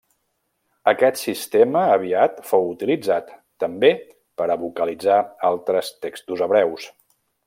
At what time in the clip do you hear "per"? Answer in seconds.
4.43-4.49